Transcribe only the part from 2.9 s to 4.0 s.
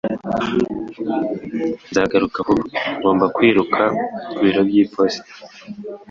Ngomba kwiruka